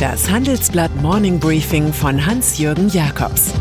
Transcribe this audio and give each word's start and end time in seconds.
Das 0.00 0.28
Handelsblatt 0.28 0.94
Morning 1.00 1.40
Briefing 1.40 1.90
von 1.90 2.26
Hans-Jürgen 2.26 2.90
Jakobs 2.90 3.54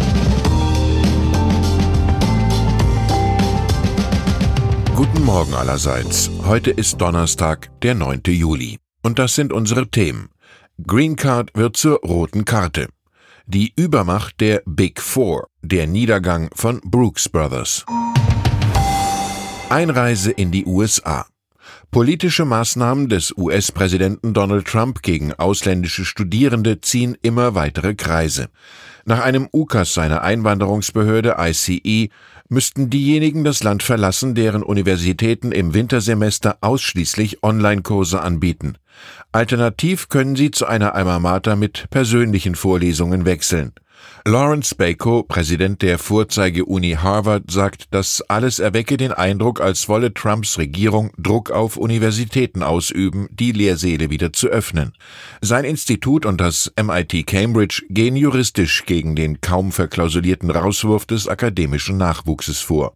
Guten 4.94 5.24
Morgen 5.24 5.53
allerseits. 5.53 6.29
Heute 6.46 6.71
ist 6.71 6.99
Donnerstag, 6.99 7.69
der 7.83 7.96
9. 7.96 8.21
Juli. 8.28 8.79
Und 9.01 9.17
das 9.17 9.35
sind 9.35 9.53
unsere 9.53 9.87
Themen. 9.87 10.28
Green 10.85 11.15
Card 11.15 11.51
wird 11.53 11.78
zur 11.78 12.01
roten 12.01 12.44
Karte. 12.44 12.90
Die 13.46 13.72
Übermacht 13.78 14.42
der 14.42 14.62
Big 14.65 14.99
Four, 14.99 15.47
der 15.62 15.88
Niedergang 15.88 16.49
von 16.54 16.81
Brooks 16.84 17.30
Brothers. 17.30 17.86
Einreise 19.70 20.31
in 20.31 20.52
die 20.52 20.66
USA. 20.66 21.27
Politische 21.95 22.43
Maßnahmen 22.43 23.08
des 23.08 23.31
US-Präsidenten 23.38 24.34
Donald 24.34 24.67
Trump 24.67 25.02
gegen 25.02 25.31
ausländische 25.31 26.03
Studierende 26.03 26.81
ziehen 26.81 27.17
immer 27.22 27.55
weitere 27.55 27.95
Kreise. 27.95 28.49
Nach 29.05 29.22
einem 29.22 29.48
UKAS 29.53 29.94
seiner 29.94 30.22
Einwanderungsbehörde 30.22 31.38
ICE 31.39 32.09
müssten 32.49 32.90
diejenigen 32.90 33.44
das 33.44 33.63
Land 33.63 33.84
verlassen, 33.84 34.35
deren 34.35 34.63
Universitäten 34.63 35.52
im 35.52 35.73
Wintersemester 35.73 36.58
ausschließlich 36.62 37.44
Online-Kurse 37.44 38.22
anbieten. 38.22 38.77
Alternativ 39.31 40.09
können 40.09 40.36
sie 40.36 40.52
zu 40.52 40.66
einer 40.66 40.95
Alma 40.95 41.20
Mater 41.20 41.55
mit 41.55 41.89
persönlichen 41.89 42.55
Vorlesungen 42.55 43.26
wechseln. 43.26 43.73
Lawrence 44.27 44.73
Bacot, 44.73 45.27
Präsident 45.27 45.84
der 45.84 46.00
Vorzeige-Uni 46.00 46.94
Harvard, 46.94 47.52
sagt, 47.52 47.86
das 47.91 48.23
alles 48.27 48.58
erwecke 48.58 48.98
den 48.98 49.12
Eindruck, 49.12 49.62
als 49.62 49.88
wolle 49.88 50.16
Trumps 50.16 50.58
Regierung 50.58 51.12
Druck 51.20 51.52
auf 51.52 51.77
Universitäten 51.77 52.64
ausüben, 52.64 53.27
die 53.31 53.52
Lehrsäle 53.52 54.09
wieder 54.09 54.34
zu 54.34 54.48
öffnen. 54.48 54.94
Sein 55.42 55.64
Institut 55.64 56.25
und 56.25 56.42
das 56.42 56.73
MIT 56.75 57.27
Cambridge 57.27 57.83
gehen 57.89 58.16
juristisch 58.16 58.86
gegen 58.88 59.16
den 59.16 59.42
kaum 59.42 59.72
verklausulierten 59.72 60.50
Rauswurf 60.50 61.05
des 61.05 61.27
akademischen 61.27 61.98
Nachwuchses 62.36 62.59
vor. 62.59 62.95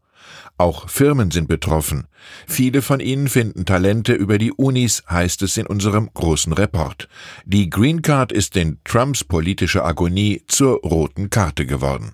Auch 0.57 0.89
Firmen 0.89 1.31
sind 1.31 1.47
betroffen. 1.47 2.07
Viele 2.45 2.81
von 2.81 2.99
ihnen 2.99 3.29
finden 3.29 3.65
Talente 3.65 4.13
über 4.13 4.37
die 4.37 4.51
Unis, 4.51 5.03
heißt 5.09 5.41
es 5.41 5.55
in 5.55 5.65
unserem 5.65 6.09
großen 6.13 6.51
Report. 6.51 7.07
Die 7.45 7.69
Green 7.69 8.01
Card 8.01 8.31
ist 8.33 8.57
in 8.57 8.79
Trumps 8.83 9.23
politische 9.23 9.83
Agonie 9.83 10.43
zur 10.47 10.81
roten 10.81 11.29
Karte 11.29 11.65
geworden. 11.65 12.11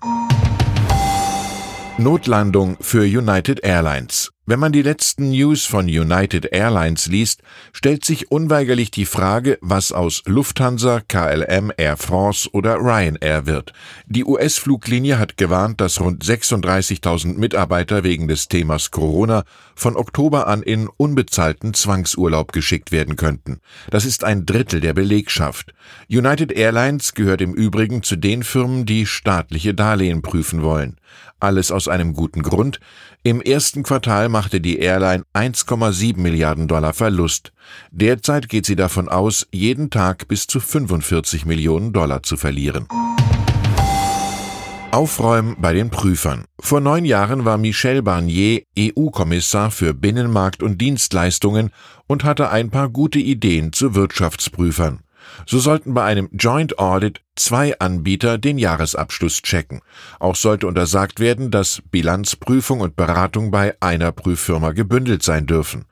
Notlandung 1.98 2.76
für 2.80 3.02
United 3.02 3.64
Airlines. 3.64 4.35
Wenn 4.48 4.60
man 4.60 4.70
die 4.70 4.82
letzten 4.82 5.30
News 5.30 5.64
von 5.64 5.86
United 5.86 6.52
Airlines 6.52 7.06
liest, 7.06 7.42
stellt 7.72 8.04
sich 8.04 8.30
unweigerlich 8.30 8.92
die 8.92 9.04
Frage, 9.04 9.58
was 9.60 9.90
aus 9.90 10.22
Lufthansa, 10.24 11.00
KLM, 11.00 11.72
Air 11.76 11.96
France 11.96 12.48
oder 12.52 12.76
Ryanair 12.76 13.46
wird. 13.46 13.72
Die 14.06 14.24
US-Fluglinie 14.24 15.18
hat 15.18 15.36
gewarnt, 15.36 15.80
dass 15.80 16.00
rund 16.00 16.24
36.000 16.24 17.36
Mitarbeiter 17.38 18.04
wegen 18.04 18.28
des 18.28 18.46
Themas 18.46 18.92
Corona 18.92 19.42
von 19.74 19.96
Oktober 19.96 20.46
an 20.46 20.62
in 20.62 20.86
unbezahlten 20.96 21.74
Zwangsurlaub 21.74 22.52
geschickt 22.52 22.92
werden 22.92 23.16
könnten. 23.16 23.58
Das 23.90 24.04
ist 24.04 24.22
ein 24.22 24.46
Drittel 24.46 24.78
der 24.78 24.94
Belegschaft. 24.94 25.74
United 26.08 26.52
Airlines 26.52 27.14
gehört 27.14 27.40
im 27.40 27.52
Übrigen 27.52 28.04
zu 28.04 28.14
den 28.14 28.44
Firmen, 28.44 28.86
die 28.86 29.06
staatliche 29.06 29.74
Darlehen 29.74 30.22
prüfen 30.22 30.62
wollen. 30.62 30.98
Alles 31.38 31.70
aus 31.70 31.86
einem 31.88 32.14
guten 32.14 32.42
Grund. 32.42 32.80
Im 33.22 33.42
ersten 33.42 33.82
Quartal 33.82 34.30
machte 34.36 34.60
die 34.60 34.80
Airline 34.80 35.24
1,7 35.32 36.18
Milliarden 36.18 36.68
Dollar 36.68 36.92
Verlust. 36.92 37.54
Derzeit 37.90 38.50
geht 38.50 38.66
sie 38.66 38.76
davon 38.76 39.08
aus, 39.08 39.46
jeden 39.50 39.88
Tag 39.88 40.28
bis 40.28 40.46
zu 40.46 40.60
45 40.60 41.46
Millionen 41.46 41.94
Dollar 41.94 42.22
zu 42.22 42.36
verlieren. 42.36 42.86
Aufräumen 44.90 45.56
bei 45.58 45.72
den 45.72 45.88
Prüfern. 45.88 46.44
Vor 46.60 46.80
neun 46.82 47.06
Jahren 47.06 47.46
war 47.46 47.56
Michel 47.56 48.02
Barnier 48.02 48.60
EU-Kommissar 48.78 49.70
für 49.70 49.94
Binnenmarkt 49.94 50.62
und 50.62 50.82
Dienstleistungen 50.82 51.70
und 52.06 52.24
hatte 52.24 52.50
ein 52.50 52.68
paar 52.68 52.90
gute 52.90 53.18
Ideen 53.18 53.72
zu 53.72 53.94
Wirtschaftsprüfern. 53.94 55.00
So 55.46 55.60
sollten 55.60 55.94
bei 55.94 56.04
einem 56.04 56.28
Joint 56.32 56.78
Audit 56.78 57.22
zwei 57.36 57.78
Anbieter 57.78 58.38
den 58.38 58.58
Jahresabschluss 58.58 59.42
checken. 59.42 59.80
Auch 60.18 60.34
sollte 60.34 60.66
untersagt 60.66 61.20
werden, 61.20 61.50
dass 61.50 61.82
Bilanzprüfung 61.90 62.80
und 62.80 62.96
Beratung 62.96 63.50
bei 63.50 63.74
einer 63.80 64.12
Prüffirma 64.12 64.72
gebündelt 64.72 65.22
sein 65.22 65.46
dürfen. 65.46 65.84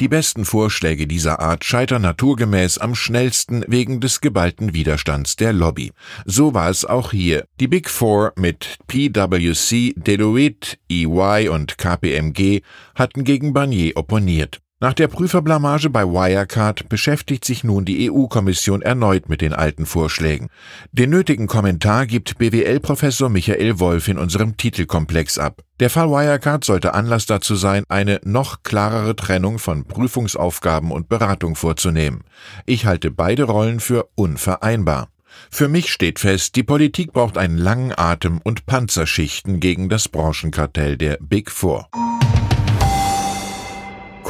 Die 0.00 0.08
besten 0.08 0.44
Vorschläge 0.44 1.06
dieser 1.06 1.40
Art 1.40 1.64
scheitern 1.64 2.02
naturgemäß 2.02 2.78
am 2.78 2.94
schnellsten 2.94 3.64
wegen 3.68 4.00
des 4.00 4.20
geballten 4.20 4.74
Widerstands 4.74 5.36
der 5.36 5.52
Lobby. 5.52 5.92
So 6.24 6.54
war 6.54 6.70
es 6.70 6.84
auch 6.84 7.10
hier. 7.10 7.44
Die 7.60 7.68
Big 7.68 7.90
Four 7.90 8.32
mit 8.36 8.78
PwC, 8.86 9.94
Deloitte, 9.96 10.76
EY 10.90 11.48
und 11.48 11.78
KPMG 11.78 12.60
hatten 12.94 13.24
gegen 13.24 13.52
Barnier 13.52 13.96
opponiert. 13.96 14.60
Nach 14.82 14.94
der 14.94 15.06
Prüferblamage 15.06 15.90
bei 15.90 16.02
Wirecard 16.04 16.88
beschäftigt 16.88 17.44
sich 17.44 17.62
nun 17.62 17.84
die 17.84 18.10
EU-Kommission 18.10 18.82
erneut 18.82 19.28
mit 19.28 19.40
den 19.40 19.52
alten 19.52 19.86
Vorschlägen. 19.86 20.48
Den 20.90 21.10
nötigen 21.10 21.46
Kommentar 21.46 22.04
gibt 22.06 22.36
BWL-Professor 22.38 23.28
Michael 23.28 23.78
Wolf 23.78 24.08
in 24.08 24.18
unserem 24.18 24.56
Titelkomplex 24.56 25.38
ab. 25.38 25.62
Der 25.78 25.88
Fall 25.88 26.10
Wirecard 26.10 26.64
sollte 26.64 26.94
Anlass 26.94 27.26
dazu 27.26 27.54
sein, 27.54 27.84
eine 27.88 28.18
noch 28.24 28.64
klarere 28.64 29.14
Trennung 29.14 29.60
von 29.60 29.84
Prüfungsaufgaben 29.84 30.90
und 30.90 31.08
Beratung 31.08 31.54
vorzunehmen. 31.54 32.24
Ich 32.66 32.84
halte 32.84 33.12
beide 33.12 33.44
Rollen 33.44 33.78
für 33.78 34.08
unvereinbar. 34.16 35.10
Für 35.48 35.68
mich 35.68 35.92
steht 35.92 36.18
fest, 36.18 36.56
die 36.56 36.64
Politik 36.64 37.12
braucht 37.12 37.38
einen 37.38 37.56
langen 37.56 37.92
Atem 37.96 38.40
und 38.42 38.66
Panzerschichten 38.66 39.60
gegen 39.60 39.88
das 39.88 40.08
Branchenkartell 40.08 40.96
der 40.96 41.18
Big 41.20 41.52
Four. 41.52 41.88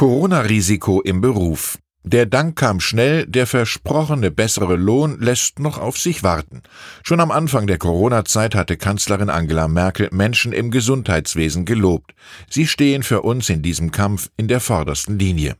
Corona-Risiko 0.03 0.99
im 0.99 1.21
Beruf. 1.21 1.77
Der 2.03 2.25
Dank 2.25 2.57
kam 2.57 2.81
schnell, 2.81 3.25
der 3.25 3.47
versprochene 3.47 4.31
bessere 4.31 4.75
Lohn 4.75 5.17
lässt 5.21 5.59
noch 5.59 5.77
auf 5.77 5.97
sich 5.97 6.23
warten. 6.23 6.61
Schon 7.03 7.21
am 7.21 7.31
Anfang 7.31 7.67
der 7.67 7.77
Corona-Zeit 7.77 8.53
hatte 8.53 8.75
Kanzlerin 8.75 9.29
Angela 9.29 9.69
Merkel 9.69 10.09
Menschen 10.11 10.51
im 10.51 10.71
Gesundheitswesen 10.71 11.63
gelobt. 11.63 12.15
Sie 12.49 12.67
stehen 12.67 13.03
für 13.03 13.21
uns 13.21 13.47
in 13.47 13.61
diesem 13.61 13.91
Kampf 13.91 14.29
in 14.35 14.49
der 14.49 14.59
vordersten 14.59 15.17
Linie. 15.17 15.55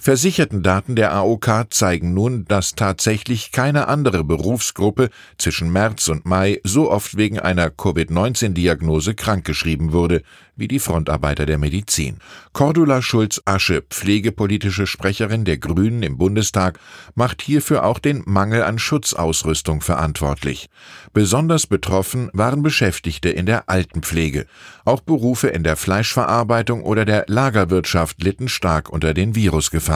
Versicherten 0.00 0.62
Daten 0.62 0.94
der 0.94 1.12
AOK 1.12 1.66
zeigen 1.70 2.14
nun, 2.14 2.44
dass 2.44 2.76
tatsächlich 2.76 3.50
keine 3.50 3.88
andere 3.88 4.22
Berufsgruppe 4.22 5.10
zwischen 5.38 5.72
März 5.72 6.06
und 6.06 6.24
Mai 6.24 6.60
so 6.62 6.88
oft 6.88 7.16
wegen 7.16 7.40
einer 7.40 7.68
Covid-19-Diagnose 7.70 9.16
krankgeschrieben 9.16 9.92
wurde 9.92 10.22
wie 10.54 10.68
die 10.68 10.78
Frontarbeiter 10.78 11.46
der 11.46 11.58
Medizin. 11.58 12.18
Cordula 12.52 13.00
Schulz-Asche, 13.00 13.82
pflegepolitische 13.82 14.86
Sprecherin 14.86 15.44
der 15.44 15.58
Grünen 15.58 16.02
im 16.02 16.16
Bundestag, 16.16 16.80
macht 17.14 17.42
hierfür 17.42 17.84
auch 17.84 18.00
den 18.00 18.22
Mangel 18.26 18.62
an 18.62 18.78
Schutzausrüstung 18.78 19.80
verantwortlich. 19.80 20.68
Besonders 21.12 21.68
betroffen 21.68 22.30
waren 22.32 22.62
Beschäftigte 22.62 23.30
in 23.30 23.46
der 23.46 23.68
Altenpflege. 23.68 24.46
Auch 24.84 25.00
Berufe 25.00 25.48
in 25.48 25.62
der 25.62 25.76
Fleischverarbeitung 25.76 26.82
oder 26.82 27.04
der 27.04 27.24
Lagerwirtschaft 27.28 28.22
litten 28.22 28.48
stark 28.48 28.90
unter 28.90 29.14
den 29.14 29.36
Virusgefahren. 29.36 29.87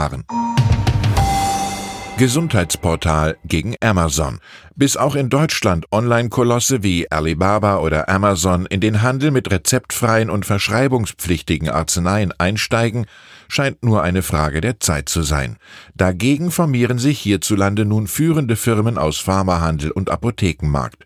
Gesundheitsportal 2.17 3.37
gegen 3.45 3.75
Amazon. 3.81 4.39
Bis 4.75 4.97
auch 4.97 5.17
in 5.17 5.29
Deutschland 5.29 5.87
Online-Kolosse 5.93 6.83
wie 6.83 7.11
Alibaba 7.11 7.79
oder 7.79 8.09
Amazon 8.09 8.65
in 8.65 8.81
den 8.81 9.03
Handel 9.03 9.31
mit 9.31 9.51
rezeptfreien 9.51 10.31
und 10.31 10.47
verschreibungspflichtigen 10.47 11.69
Arzneien 11.69 12.33
einsteigen, 12.39 13.05
scheint 13.49 13.83
nur 13.85 14.03
eine 14.03 14.23
Frage 14.23 14.63
der 14.63 14.81
Zeit 14.81 15.11
zu 15.11 15.23
sein. 15.23 15.59
Dagegen 15.95 16.51
formieren 16.51 16.99
sich 16.99 17.19
hierzulande 17.19 17.85
nun 17.85 18.07
führende 18.07 18.57
Firmen 18.57 18.97
aus 18.97 19.19
Pharmahandel 19.19 19.91
und 19.91 20.09
Apothekenmarkt. 20.11 21.05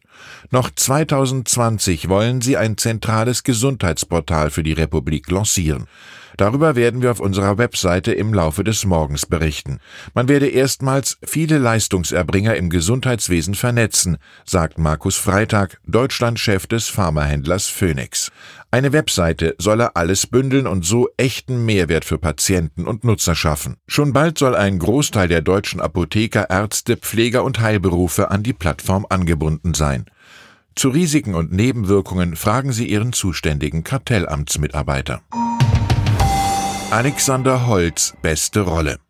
Noch 0.50 0.70
2020 0.70 2.08
wollen 2.08 2.40
sie 2.40 2.56
ein 2.56 2.78
zentrales 2.78 3.42
Gesundheitsportal 3.42 4.50
für 4.50 4.62
die 4.62 4.74
Republik 4.74 5.30
lancieren. 5.30 5.86
Darüber 6.36 6.76
werden 6.76 7.00
wir 7.00 7.10
auf 7.10 7.20
unserer 7.20 7.56
Webseite 7.56 8.12
im 8.12 8.34
Laufe 8.34 8.62
des 8.62 8.84
Morgens 8.84 9.26
berichten. 9.26 9.78
Man 10.14 10.28
werde 10.28 10.48
erstmals 10.48 11.18
viele 11.24 11.58
Leistungserbringer 11.58 12.56
im 12.56 12.68
Gesundheitswesen 12.68 13.54
vernetzen, 13.54 14.18
sagt 14.44 14.78
Markus 14.78 15.16
Freitag, 15.16 15.80
Deutschlandchef 15.86 16.66
des 16.66 16.88
Pharmahändlers 16.88 17.68
Phoenix. 17.68 18.30
Eine 18.70 18.92
Webseite 18.92 19.54
solle 19.58 19.96
alles 19.96 20.26
bündeln 20.26 20.66
und 20.66 20.84
so 20.84 21.08
echten 21.16 21.64
Mehrwert 21.64 22.04
für 22.04 22.18
Patienten 22.18 22.86
und 22.86 23.04
Nutzer 23.04 23.34
schaffen. 23.34 23.76
Schon 23.86 24.12
bald 24.12 24.36
soll 24.36 24.54
ein 24.54 24.78
Großteil 24.78 25.28
der 25.28 25.40
deutschen 25.40 25.80
Apotheker, 25.80 26.50
Ärzte, 26.50 26.96
Pfleger 26.96 27.44
und 27.44 27.60
Heilberufe 27.60 28.30
an 28.30 28.42
die 28.42 28.52
Plattform 28.52 29.06
angebunden 29.08 29.72
sein. 29.72 30.04
Zu 30.74 30.90
Risiken 30.90 31.34
und 31.34 31.52
Nebenwirkungen 31.52 32.36
fragen 32.36 32.70
Sie 32.72 32.86
Ihren 32.86 33.14
zuständigen 33.14 33.82
Kartellamtsmitarbeiter. 33.82 35.22
Alexander 36.90 37.66
Holz 37.66 38.14
beste 38.22 38.60
Rolle. 38.60 39.00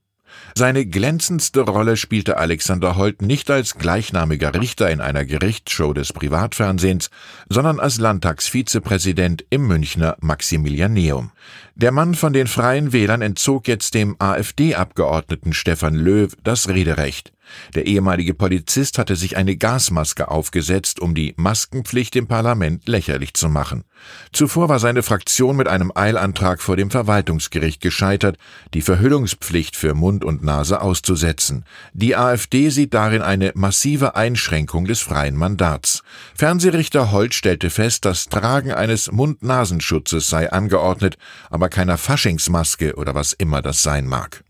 Seine 0.55 0.87
glänzendste 0.87 1.61
Rolle 1.61 1.99
spielte 1.99 2.38
Alexander 2.38 2.96
Holt 2.96 3.20
nicht 3.20 3.50
als 3.50 3.75
gleichnamiger 3.75 4.55
Richter 4.55 4.90
in 4.90 5.02
einer 5.02 5.26
Gerichtsshow 5.26 5.93
des 5.93 6.14
Privatfernsehens, 6.14 7.11
sondern 7.50 7.78
als 7.78 7.99
Landtagsvizepräsident 7.99 9.44
im 9.50 9.67
Münchner 9.67 10.17
Maximilianeum. 10.20 11.32
Der 11.75 11.93
Mann 11.93 12.14
von 12.14 12.32
den 12.32 12.46
Freien 12.46 12.94
Wählern 12.94 13.20
entzog 13.20 13.69
jetzt 13.69 13.93
dem 13.93 14.17
AfD-Abgeordneten 14.19 15.52
Stefan 15.52 15.94
Löw 15.94 16.34
das 16.43 16.70
Rederecht. 16.70 17.36
Der 17.75 17.87
ehemalige 17.87 18.35
Polizist 18.35 18.99
hatte 18.99 19.17
sich 19.17 19.37
eine 19.37 19.57
Gasmaske 19.57 20.29
aufgesetzt, 20.29 21.01
um 21.01 21.15
die 21.15 21.35
Maskenpflicht 21.37 22.17
im 22.17 22.27
Parlament 22.27 22.89
lächerlich 22.89 23.35
zu 23.35 23.49
machen. 23.49 23.85
Zuvor 24.33 24.69
war 24.69 24.79
seine 24.79 25.03
Fraktion 25.03 25.57
mit 25.57 25.69
einem 25.69 25.91
Eilantrag 25.95 26.61
vor 26.61 26.77
dem 26.77 26.91
Verwaltungsgericht 26.91 27.81
gescheitert, 27.81 28.37
die 28.75 28.83
Verhüllungspflicht 28.83 29.77
für 29.77 29.95
Mund 29.95 30.25
und 30.25 30.45
Nase 30.45 30.81
auszusetzen. 30.81 31.65
Die 31.93 32.17
AfD 32.17 32.69
sieht 32.71 32.95
darin 32.95 33.23
eine 33.23 33.53
massive 33.55 34.15
Einschränkung 34.15 34.85
des 34.85 35.01
freien 35.01 35.37
Mandats. 35.37 36.03
Fernsehrichter 36.35 37.13
Holt 37.13 37.35
stellte 37.35 37.71
fest, 37.71 38.05
das 38.05 38.27
Tragen 38.27 38.73
eines 38.73 39.11
Mund-Nasenschutzes 39.11 40.29
sei 40.29 40.53
angeordnet, 40.53 41.17
aber 41.51 41.69
keiner 41.69 41.99
Faschingsmaske 41.99 42.97
oder 42.97 43.15
was 43.15 43.33
immer 43.33 43.63
das 43.63 43.83
sein 43.83 44.07
mag. 44.07 44.45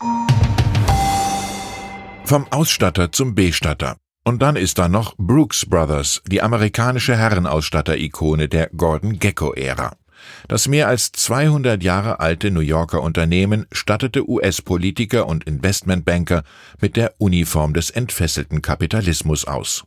Vom 2.27 2.49
Ausstatter 2.51 3.13
zum 3.13 3.37
Bestatter. 3.37 3.99
Und 4.25 4.43
dann 4.43 4.57
ist 4.57 4.79
da 4.79 4.89
noch 4.89 5.15
Brooks 5.17 5.65
Brothers, 5.65 6.23
die 6.27 6.43
amerikanische 6.43 7.17
Herrenausstatter-Ikone 7.17 8.49
der 8.49 8.69
Gordon 8.77 9.21
Gecko-Ära. 9.21 9.93
Das 10.49 10.67
mehr 10.67 10.89
als 10.89 11.13
200 11.13 11.85
Jahre 11.85 12.19
alte 12.19 12.51
New 12.51 12.59
Yorker 12.59 13.01
Unternehmen 13.01 13.67
stattete 13.71 14.29
US-Politiker 14.29 15.29
und 15.29 15.45
Investmentbanker 15.45 16.43
mit 16.81 16.97
der 16.97 17.15
Uniform 17.19 17.75
des 17.75 17.91
entfesselten 17.91 18.61
Kapitalismus 18.61 19.45
aus. 19.45 19.85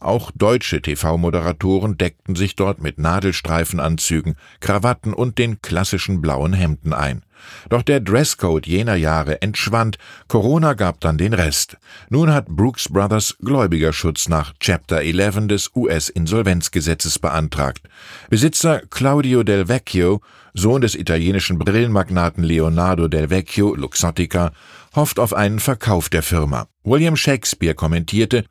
Auch 0.00 0.30
deutsche 0.34 0.82
TV-Moderatoren 0.82 1.98
deckten 1.98 2.34
sich 2.34 2.56
dort 2.56 2.80
mit 2.82 2.98
Nadelstreifenanzügen, 2.98 4.36
Krawatten 4.60 5.12
und 5.12 5.38
den 5.38 5.62
klassischen 5.62 6.20
blauen 6.20 6.52
Hemden 6.52 6.92
ein. 6.92 7.22
Doch 7.68 7.82
der 7.82 8.00
Dresscode 8.00 8.66
jener 8.66 8.96
Jahre 8.96 9.42
entschwand, 9.42 9.98
Corona 10.28 10.74
gab 10.74 11.00
dann 11.00 11.18
den 11.18 11.34
Rest. 11.34 11.76
Nun 12.08 12.32
hat 12.32 12.48
Brooks 12.48 12.88
Brothers 12.88 13.36
Gläubigerschutz 13.40 14.28
nach 14.28 14.54
Chapter 14.60 15.00
11 15.02 15.48
des 15.48 15.70
US-Insolvenzgesetzes 15.74 17.18
beantragt. 17.18 17.88
Besitzer 18.28 18.82
Claudio 18.90 19.42
Del 19.42 19.68
Vecchio, 19.68 20.20
Sohn 20.54 20.80
des 20.80 20.94
italienischen 20.94 21.58
Brillenmagnaten 21.58 22.42
Leonardo 22.42 23.08
Del 23.08 23.30
Vecchio, 23.30 23.74
Luxottica, 23.74 24.52
hofft 24.94 25.18
auf 25.18 25.32
einen 25.32 25.60
Verkauf 25.60 26.08
der 26.08 26.22
Firma. 26.22 26.66
William 26.82 27.16
Shakespeare 27.16 27.74
kommentierte, 27.74 28.44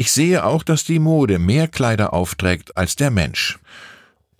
ich 0.00 0.12
sehe 0.12 0.46
auch, 0.46 0.62
dass 0.62 0.84
die 0.84 0.98
Mode 0.98 1.38
mehr 1.38 1.68
Kleider 1.68 2.14
aufträgt 2.14 2.74
als 2.74 2.96
der 2.96 3.10
Mensch. 3.10 3.58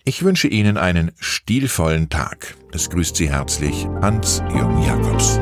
Ich 0.03 0.23
wünsche 0.23 0.47
Ihnen 0.47 0.75
einen 0.75 1.11
stilvollen 1.19 2.09
Tag. 2.09 2.55
Es 2.73 2.89
grüßt 2.89 3.15
Sie 3.15 3.29
herzlich 3.29 3.85
Hans-Jürgen 4.01 4.81
Jakobs. 4.81 5.39